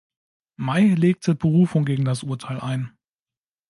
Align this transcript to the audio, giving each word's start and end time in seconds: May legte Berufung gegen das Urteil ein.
May 0.57 0.95
legte 0.95 1.35
Berufung 1.35 1.85
gegen 1.85 2.05
das 2.05 2.23
Urteil 2.23 2.59
ein. 2.59 2.97